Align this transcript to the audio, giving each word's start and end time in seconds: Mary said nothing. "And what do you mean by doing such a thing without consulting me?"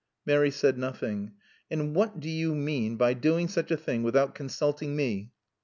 Mary 0.25 0.49
said 0.49 0.79
nothing. 0.79 1.33
"And 1.69 1.93
what 1.93 2.19
do 2.19 2.27
you 2.27 2.55
mean 2.55 2.95
by 2.95 3.13
doing 3.13 3.47
such 3.47 3.69
a 3.69 3.77
thing 3.77 4.01
without 4.01 4.33
consulting 4.33 4.95
me?" 4.95 5.31